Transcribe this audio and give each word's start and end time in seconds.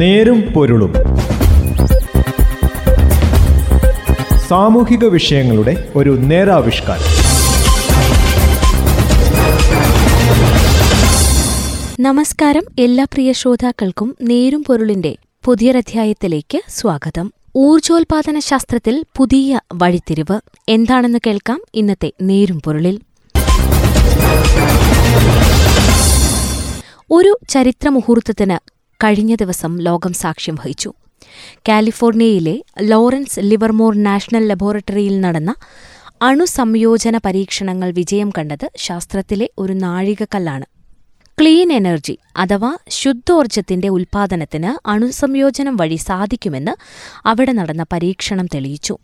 നേരും 0.00 0.40
പൊരുളും. 0.40 0.92
സാമൂഹിക 4.48 5.04
വിഷയങ്ങളുടെ 5.04 5.92
ഒരു 5.96 6.10
നേരാവിഷ്കാരം. 6.10 7.08
നമസ്കാരം 12.00 12.62
എല്ലാ 12.78 13.04
പ്രിയ 13.04 13.32
ശ്രോതാക്കൾക്കും 13.32 14.16
നേരും 14.22 14.64
പൊരുളിന്റെ 14.68 15.16
പുതിയൊരധ്യായത്തിലേക്ക് 15.44 16.60
സ്വാഗതം. 16.68 17.32
ഊർജോൽപാദന 17.56 18.38
ശാസ്ത്രത്തിൽ 18.38 19.04
പുതിയ 19.16 19.60
വഴിത്തിരിവ് 19.72 20.40
എന്താണെന്ന് 20.68 21.18
കേൾക്കാം 21.26 21.60
ഇന്നത്തെ 21.74 22.12
നേരും 22.22 22.60
പൊരുളിൽ. 22.60 23.00
ഒരു 27.10 27.38
ചരിത്ര 27.48 27.88
മുഹൂർത്തത്തിന് 27.88 28.79
കഴിഞ്ഞ 29.04 29.34
ദിവസം 29.34 29.78
ലോകം 29.78 30.12
സാക്ഷ്യം 30.12 30.54
വഹിച്ചു. 30.54 30.92
കാലിഫോർണിയയിലെ 31.68 32.62
ലോറൻസ് 32.82 33.40
ലിവർമോർ 33.40 33.94
നാഷണൽ 33.96 34.48
ലബോറട്ടറിയിൽ 34.48 35.20
നടന്ന 35.20 35.54
അണുസംയോജന 36.22 37.16
പരീക്ഷണങ്ങൾ 37.16 37.90
വിജയം 37.90 38.30
കണ്ടത് 38.38 38.70
ശാസ്ത്രത്തിലെ 38.76 39.50
ഒരു 39.58 39.72
നാഴികക്കല്ലാണ്. 39.72 40.64
ക്ലീൻ 41.40 41.72
എനർജി 41.72 42.18
അഥവാ 42.36 42.76
ശുദ്ധോർജത്തിന്റെ 42.88 43.88
ഉൽപാദനത്തിന് 43.88 44.88
അണുസംയോജനം 44.88 45.76
വഴി 45.76 45.96
സാധിക്കുമെന്ന് 45.96 46.72
അവിടെ 47.26 47.52
നടന്ന 47.52 47.86
പരീക്ഷണം 47.92 48.46
തെളിയിച്ചു. 48.46 48.98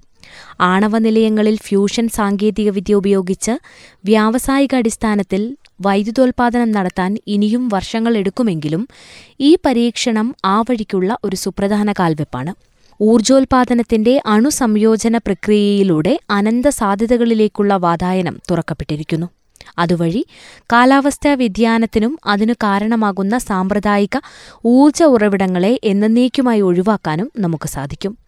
ആണവ 0.60 0.98
നിലയങ്ങളിൽ 0.98 1.56
ഫ്യൂഷൻ 1.56 2.08
സാങ്കേതികവിദ്യ 2.08 2.94
ഉപയോഗിച്ച് 2.94 3.50
വ്യാവസായിക 4.04 4.74
അടിസ്ഥാനത്തിൽ 4.74 5.56
വൈദ്യുതോൽപാദനം 5.80 6.72
നടത്താൻ 6.72 7.18
ഇനിയും 7.26 7.68
വർഷങ്ങൾ 7.68 8.16
എടുക്കുമെങ്കിലും 8.16 8.88
ഈ 9.40 9.56
പരീക്ഷണം 9.66 10.34
ആ 10.44 10.60
വഴിക്കുള്ള 10.60 11.16
ഒരു 11.24 11.36
സുപ്രധാന 11.36 11.92
കാൽവെപ്പാണ്. 11.92 12.54
ഊർജോൽപാദനത്തിന്റെ 13.02 14.22
അണുസംയോജന 14.26 15.16
പ്രക്രിയയിലൂടെ 15.18 16.18
അനന്ത 16.30 16.68
സാധ്യതകളിലേക്കുള്ള 16.68 17.76
വാതായനം 17.76 18.38
തുറക്കപ്പെട്ടിരിക്കുന്നു. 18.50 19.26
അതുവഴി 19.78 20.26
കാലാവസ്ഥാ 20.72 21.34
വ്യതിയാനത്തിനും 21.34 22.18
അതിനു 22.26 22.52
കാരണമാകുന്ന 22.52 23.38
സാമ്പ്രദായിക 23.38 24.20
ഊർജ 24.66 25.02
ഉറവിടങ്ങളെ 25.02 25.80
എന്നേക്കുമായി 25.84 26.60
ഒഴിവാക്കാനും 26.60 27.32
നമുക്ക് 27.38 27.68
സാധിക്കും. 27.68 28.18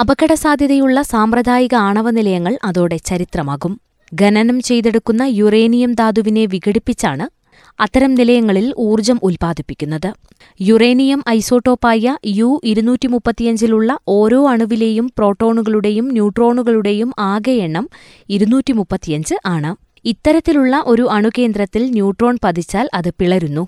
അപകടസാധ്യതയുള്ള 0.00 1.02
സാമ്പ്രദായിക 1.02 1.74
ആണവ 1.74 2.10
നിലയങ്ങൾ 2.10 2.58
അതോടെ 2.64 2.96
ചരിത്രമാകും. 2.96 3.89
ഖനനം 4.12 4.60
ചെയ്തെടുക്കുന്ന 4.60 5.22
യുറേനിയം 5.22 5.92
ധാതുവിനെ 5.92 6.44
വിഘടിപ്പിച്ചാണ് 6.44 7.40
അത്തരം 7.80 8.14
നിലയങ്ങളിൽ 8.14 8.74
ഊർജം 8.78 9.20
ഉൽപ്പാദിപ്പിക്കുന്നത്. 9.22 10.12
യുറേനിയം 10.60 11.24
ഐസോട്ടോപ്പായ 11.28 12.16
യു 12.26 12.60
ഇരുന്നൂറ്റി 12.64 13.08
മുപ്പത്തിയഞ്ചിലുള്ള 13.08 13.98
ഓരോ 14.08 14.48
അണുവിലെയും 14.48 15.12
പ്രോട്ടോണുകളുടെയും 15.18 16.08
ന്യൂട്രോണുകളുടെയും 16.08 17.12
ആകെ 17.18 17.52
എണ്ണം 17.52 17.88
ഇരുന്നൂറ്റി 18.28 18.72
മുപ്പത്തിയഞ്ച് 18.72 19.34
ആണ്. 19.46 19.76
ഇത്തരത്തിലുള്ള 20.04 20.82
ഒരു 20.86 21.08
അണുകേന്ദ്രത്തിൽ 21.10 21.90
ന്യൂട്രോൺ 21.90 22.38
പതിച്ചാൽ 22.44 22.90
അത് 22.94 23.10
പിളരുന്നു. 23.18 23.66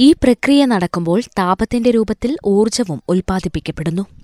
ഈ 0.00 0.12
പ്രക്രിയ 0.12 0.64
നടക്കുമ്പോൾ 0.64 1.20
താപത്തിന്റെ 1.20 1.90
രൂപത്തിൽ 1.90 2.36
ഊർജവും 2.46 3.02
ഉൽപ്പാദിപ്പിക്കപ്പെടുന്നു. 3.08 4.23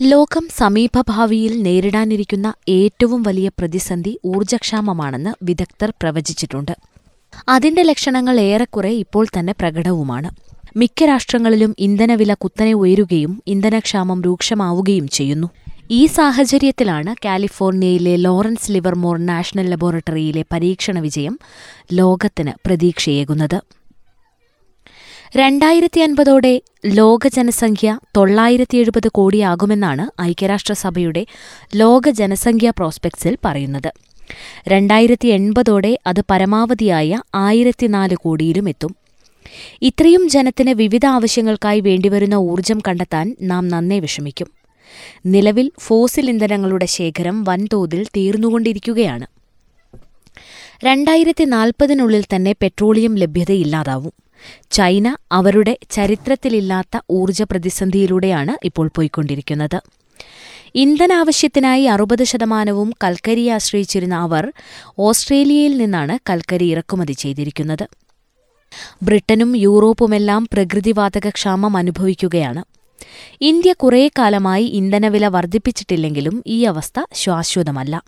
ലോകം 0.00 0.48
സമീപഭാവിയിൽ 0.58 1.62
നേരിടാനിരിക്കുന്ന 1.62 2.52
ഏറ്റവും 2.68 3.22
വലിയ 3.22 3.48
പ്രതിസന്ധി 3.48 4.18
ഊർജക്ഷാമമാണെന്ന് 4.24 5.32
വിദഗ്ധർ 5.44 5.92
പ്രവചിച്ചിട്ടുണ്ട്. 6.02 6.72
അതിന്റെ 7.48 7.82
ലക്ഷണങ്ങൾ 7.82 8.40
ഏറെക്കുറെ 8.40 8.88
ഇപ്പോൾ 8.88 9.26
തന്നെ 9.38 9.54
പ്രകടവുമാണ്. 9.60 10.30
മിക്ക 10.76 11.04
രാഷ്ട്രങ്ങളിലും 11.04 11.74
ഇന്ധനവില 11.78 12.34
കുത്തനെ 12.34 12.72
ഉയരുകയും 12.72 13.42
ഇന്ധനക്ഷാമം 13.46 14.22
രൂക്ഷമാവുകയും 14.22 15.08
ചെയ്യുന്നു. 15.08 15.48
ഈ 15.90 16.06
സാഹചര്യത്തിലാണ് 16.06 17.14
കാലിഫോർണിയയിലെ 17.24 18.16
ലോറൻസ് 18.16 18.72
ലിവർമോർ 18.72 19.18
നാഷണൽ 19.18 19.70
ലബോറട്ടറിയിലെ 19.70 20.44
പരീക്ഷണ 20.52 20.98
വിജയം 20.98 21.38
ലോകത്തിന് 21.92 22.52
പ്രതീക്ഷയേകുന്നത്. 22.66 23.81
രണ്ടായിരത്തി 25.36 26.00
അൻപതോടെ 26.00 26.62
ലോക 26.86 27.28
ജനസംഖ്യ 27.28 27.98
തൊള്ളായിരത്തി 28.16 28.78
എഴുപത് 28.78 29.08
കോടിയാകുമെന്നാണ് 29.08 30.22
ഐക്യരാഷ്ട്രസഭയുടെ 30.22 31.26
ലോക 31.76 32.10
ജനസംഖ്യാ 32.10 32.70
പ്രോസ്പെക്ട്സിൽ 32.70 33.38
പറയുന്നത്. 33.44 33.92
രണ്ടായിരത്തി 34.68 35.28
എൺപതോടെ 35.28 35.98
അത് 36.06 36.24
പരമാവധിയായ 36.30 37.22
ആയിരത്തിനാല് 37.34 38.16
കോടിയിലും 38.16 38.68
എത്തും 38.68 38.96
ഇത്രയും 39.82 40.28
ജനത്തിന് 40.28 40.70
വിവിധ 40.70 41.06
ആവശ്യങ്ങൾക്കായി 41.06 41.80
വേണ്ടിവരുന്ന 41.80 42.34
ഊർജം 42.34 42.80
കണ്ടെത്താൻ 42.88 43.36
നാം 43.42 43.68
നന്നേ 43.68 43.98
വിഷമിക്കും. 43.98 44.46
നിലവിൽ 45.26 45.70
ഫോസിൽ 45.80 46.30
ഇന്ധനങ്ങളുടെ 46.30 46.86
ശേഖരം 46.86 47.44
വൻതോതിൽ 47.44 48.04
തീർന്നുകൊണ്ടിരിക്കുകയാണ്. 48.04 49.26
രണ്ടായിരത്തി 50.84 51.44
നാൽപ്പതിനുള്ളിൽ 51.44 52.24
തന്നെ 52.36 52.52
പെട്രോളിയം 52.52 53.14
ലഭ്യതയില്ലാതാവും. 53.14 54.21
ചൈന 54.70 55.16
അവരുടെ 55.32 55.78
ചരിത്രത്തിലില്ലാത്ത 55.90 57.00
ഊർജ 57.10 57.42
പ്രതിസന്ധിയിലൂടെയാണ് 57.42 58.54
ഇപ്പോൾ 58.64 58.90
പോയിക്കൊണ്ടിരിക്കുന്നത്. 58.96 59.82
ഇന്ധനാവശ്യത്തിനായി 60.74 61.84
അറുപത് 61.84 62.24
ശതമാനവും 62.24 62.92
കൽക്കരിയെ 63.04 63.52
ആശ്രയിച്ചിരുന്ന 63.52 64.14
അവർ 64.14 64.52
ഓസ്ട്രേലിയയിൽ 64.98 65.76
നിന്നാണ് 65.76 66.18
കൽക്കരി 66.30 66.64
ഇറക്കുമതി 66.64 67.12
ചെയ്തിരിക്കുന്നത്. 67.12 67.88
ബ്രിട്ടനും 69.02 69.56
യൂറോപ്പുമെല്ലാം 69.56 70.48
പ്രകൃതിവാതക 70.52 71.28
ക്ഷാമം 71.28 71.76
അനുഭവിക്കുകയാണ്. 71.76 72.64
ഇന്ത്യ 73.40 73.72
കുറേ 73.72 74.10
കാലമായി 74.18 74.64
ഇന്ധനവില 74.64 75.26
വർദ്ധിപ്പിച്ചിട്ടില്ലെങ്കിലും 75.26 76.42
ഈ 76.46 76.64
അവസ്ഥ 76.64 77.00
ശാശ്വതമല്ല. 77.14 78.02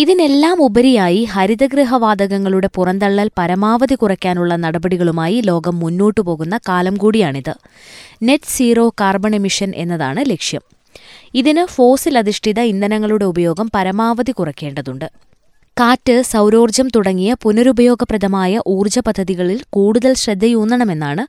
ഇതിനെല്ലാം 0.00 0.62
ഉപരിയായി 0.62 1.24
ഹരിതഗൃഹവാതകങ്ങളുടെ 1.24 2.68
പുറന്തള്ളൽ 2.74 3.30
പരമാവധി 3.38 3.94
കുറയ്ക്കാനുള്ള 3.94 4.56
നടപടികളുമായി 4.56 5.40
ലോകം 5.40 5.78
മുന്നോട്ടു 5.78 6.20
പോകുന്ന 6.20 6.58
കാലം 6.68 6.96
കൂടിയാണിത്. 6.96 7.54
നെറ്റ് 8.22 8.50
സീറോ 8.56 8.88
കാർബൺ 9.00 9.34
എമിഷൻ 9.34 9.72
എന്നതാണ് 9.76 10.30
ലക്ഷ്യം. 10.30 10.62
ഇതിന് 11.34 11.66
ഫോസിൽ 11.66 12.18
അധിഷ്ഠിത 12.18 12.60
ഇന്ധനങ്ങളുടെ 12.72 13.24
ഉപയോഗം 13.24 13.70
പരമാവധി 13.74 14.32
കുറയ്ക്കേണ്ടതുണ്ട്. 14.32 15.08
കാറ്റ് 15.80 16.22
സൗരോർജം 16.22 16.88
തുടങ്ങിയ 16.96 17.36
പുനരുപയോഗപ്രദമായ 17.42 18.60
ഊർജ 18.66 18.98
പദ്ധതികളിൽ 18.98 19.58
കൂടുതൽ 19.70 20.12
ശ്രദ്ധയൂന്നണമെന്നാണ് 20.14 21.24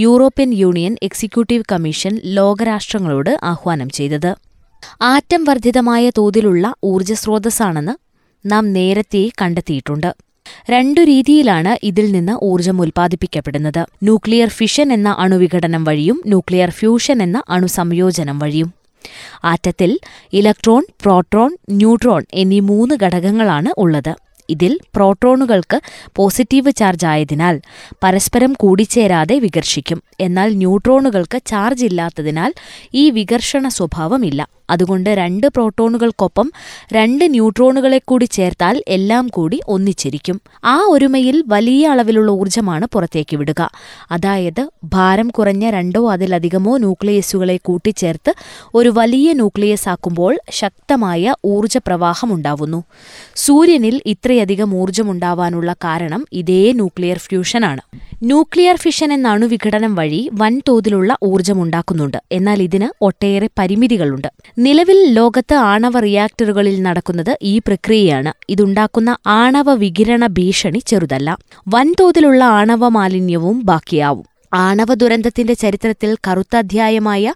യൂറോപ്യൻ 0.00 0.52
യൂണിയൻ 0.54 0.96
എക്സിക്യൂട്ടീവ് 1.02 1.68
കമ്മീഷൻ 1.72 2.20
ലോകരാഷ്ട്രങ്ങളോട് 2.38 3.32
ആഹ്വാനം 3.42 3.90
ചെയ്തത്. 3.90 4.30
ആറ്റം 5.02 5.44
വർദ്ധിതമായ 5.44 6.04
തോതിലുള്ള 6.18 6.74
ഊർജസ്രോതസ്സാണെന്ന് 6.84 8.09
നാം 8.46 8.72
നേരത്തെ 8.72 9.30
കണ്ടെത്തിയിട്ടുണ്ട്. 9.42 10.16
രണ്ടു 10.70 11.00
രീതിയിലാണ് 11.00 11.86
ഇതിൽ 11.86 12.12
നിന്ന് 12.12 12.44
ഊർജം 12.44 12.80
ഉൽപ്പാദിപ്പിക്കപ്പെടുന്നത്. 12.80 13.86
ന്യൂക്ലിയർ 14.02 14.48
ഫിഷൻ 14.48 14.92
എന്ന 14.92 15.16
അണുവിഘടനം 15.18 15.84
വഴിയും 15.84 16.22
ന്യൂക്ലിയർ 16.26 16.70
ഫ്യൂഷൻ 16.70 17.22
എന്ന 17.22 17.42
അണുസംയോജനം 17.48 18.38
വഴിയും. 18.38 18.74
ആറ്റത്തിൽ 19.44 19.98
ഇലക്ട്രോൺ 20.32 20.84
പ്രോട്രോൺ 21.02 21.56
ന്യൂട്രോൺ 21.70 22.24
എന്നീ 22.34 22.60
മൂന്ന് 22.60 22.94
ഘടകങ്ങളാണ് 23.02 23.68
ഉള്ളത്. 23.78 24.14
ഇതിൽ 24.48 24.78
പ്രോട്രോണുകൾക്ക് 24.94 25.80
പോസിറ്റീവ് 26.16 26.72
ചാർജ് 26.72 27.06
ആയതിനാൽ 27.06 27.60
പരസ്പരം 28.02 28.52
കൂടിച്ചേരാതെ 28.52 29.38
വികർഷിക്കും. 29.38 30.02
എന്നാൽ 30.20 30.54
ന്യൂട്രോണുകൾക്ക് 30.54 31.40
ചാർജ് 31.46 31.84
ഇല്ലാത്തതിനാൽ 31.84 32.54
ഈ 32.94 33.10
വികർഷണ 33.10 33.68
സ്വഭാവമില്ല. 33.68 34.48
അതുകൊണ്ട് 34.70 35.10
രണ്ട് 35.20 35.46
പ്രോട്ടോണുകൾക്കൊപ്പം 35.54 36.46
രണ്ട് 36.92 37.24
ന്യൂട്രോണുകളെ 37.34 38.00
കൂടി 38.04 38.26
ചേർത്താൽ 38.36 38.76
എല്ലാം 38.96 39.24
കൂടി 39.36 39.60
ഒന്നിച്ചിരിക്കും. 39.68 40.36
ആ 40.64 40.76
ഒരുമയിൽ 40.94 41.36
വലിയ 41.54 41.88
അളവിലുള്ള 41.94 42.30
ഊർജമാണ് 42.40 42.86
പുറത്തേക്ക് 42.94 43.36
വിടുക. 43.40 43.60
അതായത് 44.10 44.62
ഭാരം 44.94 45.30
കുറഞ്ഞ 45.38 45.70
രണ്ടോ 45.70 46.02
അതിലധികമോ 46.14 46.74
ന്യൂക്ലിയസുകളെ 46.84 47.56
കൂട്ടിച്ചേർത്ത് 47.68 48.34
ഒരു 48.74 48.92
വലിയ 48.98 49.28
ന്യൂക്ലിയസ് 49.32 49.88
ആക്കുമ്പോൾ 49.88 50.34
ശക്തമായ 50.60 51.34
ഊർജപ്രവാഹമുണ്ടാവുന്നു 51.54 52.80
സൂര്യനിൽ 53.44 53.96
ഇത്രയധികം 54.14 54.70
ഊർജമുണ്ടാവാനുള്ള 54.82 55.70
കാരണം 55.84 56.22
ഇതേ 56.40 56.62
ന്യൂക്ലിയർ 56.72 57.18
ഫ്യൂഷനാണ്. 57.18 57.82
ന്യൂക്ലിയർ 58.22 58.76
ഫിഷൻ 58.76 59.12
എന്ന 59.12 59.28
അണുവിഘടനം 59.28 59.94
വഴി 59.94 60.30
വൻതോതിലുള്ള 60.32 61.16
ഊർജമുണ്ടാക്കുന്നുണ്ട്. 61.22 62.18
എന്നാൽ 62.32 62.62
ഇതിന് 62.62 62.88
ഒട്ടേറെ 63.04 63.48
പരിമിതികളുണ്ട്. 63.58 64.28
നിലവിൽ 64.58 65.14
ലോകത്ത് 65.14 65.54
ആണവ 65.54 66.00
റിയാക്ടറുകളിൽ 66.00 66.82
നടക്കുന്നത് 66.82 67.38
ഈ 67.42 67.58
പ്രക്രിയയാണ്. 67.58 68.32
ഇതുണ്ടാക്കുന്ന 68.48 69.16
ആണവ 69.26 69.74
വികിരണ 69.74 70.26
ഭീഷണി 70.26 70.82
ചെറുതല്ല. 70.86 71.38
വൻതോതിലുള്ള 71.68 72.44
ആണവ 72.44 72.88
മാലിന്യവും 72.88 73.58
ബാക്കിയാവും. 73.64 74.29
ആണവ 74.52 74.94
ദുരന്തത്തിന്റെ 74.94 75.54
ചരിത്രത്തിൽ 75.54 76.16
കറുത്ത 76.28 76.56
അധ്യായമായ 76.56 77.32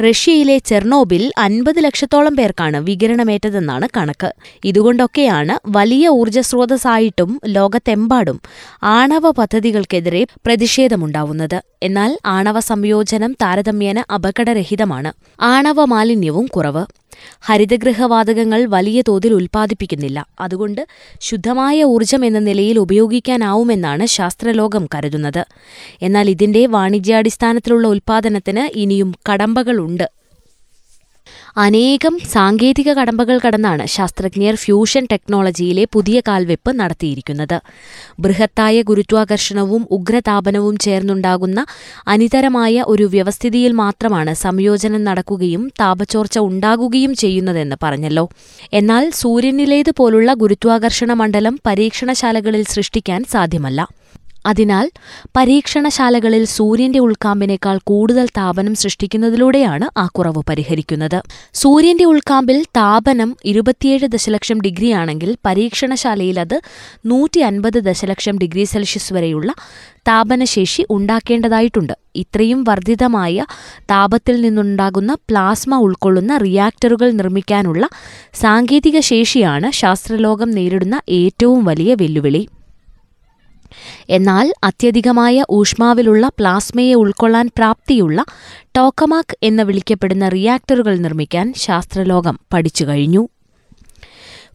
റഷ്യയിലെ 0.00 0.58
ചെർണോബിൽ 0.58 1.32
അൻപത് 1.38 1.78
ലക്ഷത്തോളം 1.78 2.36
പേർക്കാണ് 2.36 2.76
വികിരണമേറ്റതെന്നാണ് 2.76 3.88
കണക്ക്. 3.96 4.30
ഇതുകൊണ്ടൊക്കെയാണ് 4.64 5.58
വലിയ 5.66 6.08
ഊർജസ്രോതസ്സായിട്ടും 6.08 7.40
ലോകത്തെമ്പാടും 7.46 8.40
ആണവ 8.82 9.30
പദ്ധതികൾക്കെതിരെ 9.30 10.26
പ്രതിഷേധമുണ്ടാവുന്നത്. 10.46 11.62
എന്നാൽ 11.82 12.18
ആണവ 12.26 12.58
സംയോജനം 12.58 13.32
താരതമ്യേന 13.42 14.04
അപകടരഹിതമാണ്. 14.14 15.12
ആണവ 15.40 15.84
മാലിന്യവും 15.84 16.46
കുറവ്. 16.46 16.84
ഹരിതഗൃഹവാതകങ്ങൾ 17.40 18.66
വലിയ 18.66 19.02
തോതിൽ 19.08 19.34
ഉൽപ്പാദിപ്പിക്കുന്നില്ല. 19.34 20.26
അതുകൊണ്ട് 20.40 20.86
ശുദ്ധമായ 21.20 21.84
ഊർജം 21.84 22.24
എന്ന 22.24 22.38
നിലയിൽ 22.38 22.78
ഉപയോഗിക്കാനാവുമെന്നാണ് 22.78 24.06
ശാസ്ത്രലോകം 24.06 24.88
കരുതുന്നത്. 24.94 25.46
എന്നാൽ 26.02 26.30
ഇതിന്റെ 26.30 26.66
വാണിജ്യാടിസ്ഥാനത്തിലുള്ള 26.66 27.88
ഉൽപ്പാദനത്തിന് 27.88 28.78
ഇനിയും 28.78 29.14
കടമ്പകളുണ്ട്. 29.32 30.17
അനേകം 31.64 32.14
സാങ്കേതിക 32.32 32.90
കടമ്പകൾ 32.92 33.36
കടന്നാണ് 33.44 33.84
ശാസ്ത്രജ്ഞർ 33.86 34.54
ഫ്യൂഷൻ 34.54 35.04
ടെക്നോളജിയിലെ 35.12 35.84
പുതിയ 35.94 36.18
കാൽവെപ്പ് 36.28 36.70
നടത്തിയിരിക്കുന്നത്. 36.80 37.56
ബൃഹത്തായ 38.20 38.82
ഗുരുത്വാകർഷണവും 38.82 39.82
ഉഗ്രതാപനവും 39.90 40.76
ചേർന്നുണ്ടാകുന്ന 40.76 41.66
അനിതരമായ 42.14 42.84
ഒരു 42.86 43.02
വ്യവസ്ഥിതിയിൽ 43.14 43.72
മാത്രമാണ് 43.82 44.34
സംയോജനം 44.44 45.04
നടക്കുകയും 45.04 45.64
താപചോർച്ച 45.80 46.38
ഉണ്ടാകുകയും 46.38 47.14
ചെയ്യുന്നതെന്ന് 47.14 47.76
പറഞ്ഞല്ലോ. 47.82 48.24
എന്നാൽ 48.72 49.10
സൂര്യനിലേതുപോലുള്ള 49.22 50.32
ഗുരുത്വാകർഷണ 50.34 51.12
മണ്ഡലം 51.12 51.56
പരീക്ഷണശാലകളിൽ 51.66 52.64
സൃഷ്ടിക്കാൻ 52.74 53.22
സാധ്യമല്ല. 53.34 53.80
അതിനാൽ 54.46 54.90
പരീക്ഷണശാലകളിൽ 55.36 56.44
സൂര്യന്റെ 56.44 56.98
ഉൾക്കാമ്പിനേക്കാൾ 56.98 57.78
കൂടുതൽ 57.84 58.26
താപനം 58.26 58.74
സൃഷ്ടിക്കുന്നതിലൂടെയാണ് 58.74 59.98
ആ 59.98 60.06
കുറവ് 60.06 60.42
പരിഹരിക്കുന്നത്. 60.48 61.22
സൂര്യന്റെ 61.54 62.04
ഉൾക്കാമ്പിൽ 62.04 62.62
താപനം 62.62 63.36
ഇരുപത്തിയേഴ് 63.44 64.08
ദശലക്ഷം 64.08 64.60
ഡിഗ്രിയാണെങ്കിൽ 64.60 65.36
പരീക്ഷണശാലയിൽ 65.46 66.40
അത് 66.40 66.60
നൂറ്റി 67.06 67.40
അൻപത് 67.40 67.78
ദശലക്ഷം 67.78 68.38
ഡിഗ്രി 68.38 68.64
സെൽഷ്യസ് 68.64 69.12
വരെയുള്ള 69.12 69.52
താപനശേഷി 70.08 70.86
ഉണ്ടാക്കേണ്ടതായിട്ടുണ്ട്. 70.90 71.92
ഇത്രയും 72.16 72.64
വർദ്ധിതമായ 72.64 73.44
താപത്തിൽ 73.82 74.40
നിന്നുണ്ടാകുന്ന 74.40 75.14
പ്ലാസ്മ 75.14 75.74
ഉൾക്കൊള്ളുന്ന 75.76 76.36
റിയാക്ടറുകൾ 76.36 77.10
നിർമ്മിക്കാനുള്ള 77.10 77.88
സാങ്കേതിക 78.34 79.00
ശേഷിയാണ് 79.00 79.70
ശാസ്ത്രലോകം 79.70 80.50
നേരിടുന്ന 80.50 81.00
ഏറ്റവും 81.08 81.64
വലിയ 81.64 81.94
വെല്ലുവിളി. 81.94 82.48
എന്നാൽ 84.10 84.52
അത്യധികമായ 84.64 85.44
ഊഷ്മാവിലുള്ള 85.50 86.28
പ്ലാസ്മയെ 86.28 86.94
ഉൾക്കൊള്ളാൻ 86.94 87.50
പ്രാപ്തിയുള്ള 87.56 88.24
ടോക്കമാക് 88.76 89.36
എന്ന് 89.42 89.62
വിളിക്കപ്പെടുന്ന 89.62 90.28
റിയാക്ടറുകൾ 90.28 90.96
നിർമ്മിക്കാൻ 90.96 91.54
ശാസ്ത്രലോകം 91.56 92.38
പഠിച്ചു 92.52 92.84
കഴിഞ്ഞു. 92.84 93.28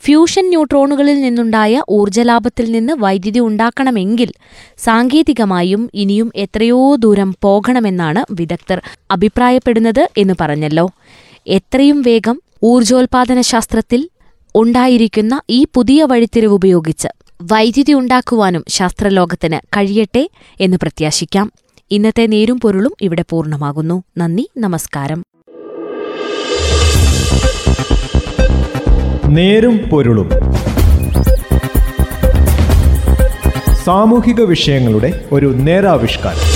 ഫ്യൂഷൻ 0.06 0.50
ന്യൂട്രോണുകളിൽ 0.50 1.22
നിന്നുണ്ടായ 1.22 1.84
ഊർജലാഭത്തിൽ 1.90 2.72
നിന്ന് 2.72 2.94
വൈദ്യുതി 2.94 3.40
ഉണ്ടാക്കണമെങ്കിൽ 3.40 4.32
സാങ്കേതികമായും 4.78 5.90
ഇനിയും 5.94 6.32
എത്രയോ 6.36 6.96
ദൂരം 6.96 7.36
പോകണമെന്നാണ് 7.42 8.26
വിദഗ്ധർ 8.32 8.82
അഭിപ്രായപ്പെടുന്നത് 9.12 10.10
എന്ന് 10.18 10.34
പറഞ്ഞല്ലോ. 10.42 10.90
എത്രയും 11.48 12.02
വേഗം 12.02 12.42
ഊർജോൽപാദന 12.64 13.42
ശാസ്ത്രത്തിൽ 13.42 14.10
ഉണ്ടായിരിക്കുന്ന 14.56 15.42
ഈ 15.50 15.66
പുതിയ 15.74 16.04
വഴിത്തിരിവ് 16.04 16.54
ഉപയോഗിച്ച് 16.54 17.08
വൈദ്യുതി 17.42 17.94
ഉണ്ടാക്കുവാനും 17.94 18.64
ശാസ്ത്രലോകത്തിന് 18.70 19.68
കഴിയട്ടെ 19.78 20.30
എന്ന് 20.60 20.78
പ്രത്യാശിക്കാം. 20.82 21.52
ഇന്നത്തെ 21.92 22.26
നേരും 22.26 22.60
പൊരുളും 22.60 22.92
ഇവിടെ 23.02 23.26
പൂർണമാകുന്നു. 23.30 24.04
നന്ദി 24.18 24.50
നമസ്കാരം. 24.58 25.24
നേരും 29.26 29.78
പൊരുളും. 29.78 30.30
സാമൂഹിക 33.84 34.42
വിഷയങ്ങളുടെ 34.42 35.26
ഒരു 35.32 35.48
നേരാവിഷ്കാരം. 35.48 36.53